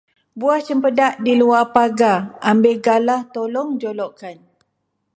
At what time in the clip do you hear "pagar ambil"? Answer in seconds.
1.75-2.77